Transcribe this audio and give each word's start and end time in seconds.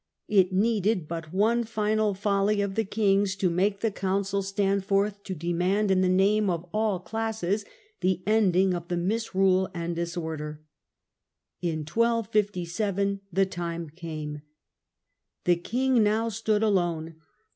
It 0.27 0.51
needed 0.51 1.07
but 1.07 1.31
one 1.31 1.63
final 1.63 2.15
folly 2.15 2.59
of 2.59 2.73
the 2.73 2.83
king's 2.83 3.35
to 3.35 3.51
make 3.51 3.81
the 3.81 3.91
council 3.91 4.41
stand 4.41 4.83
forth 4.83 5.21
to 5.25 5.35
demand 5.35 5.91
in 5.91 6.01
the 6.01 6.09
name 6.09 6.49
of 6.49 6.67
all 6.73 6.99
classes 6.99 7.65
the 7.99 8.23
ending 8.25 8.73
of 8.73 8.87
the 8.87 8.97
misrule 8.97 9.69
and 9.75 9.95
disorder. 9.95 10.63
In 11.61 11.81
1257 11.85 13.21
the 13.31 13.45
time 13.45 13.91
came. 13.91 14.41
The 15.43 15.57
king 15.57 16.01
now 16.01 16.29
stood 16.29 16.63
alone. 16.63 17.17